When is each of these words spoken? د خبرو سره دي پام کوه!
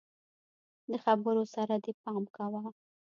د 0.89 0.91
خبرو 1.03 1.43
سره 1.55 1.75
دي 1.83 1.93
پام 2.01 2.23
کوه! 2.35 2.61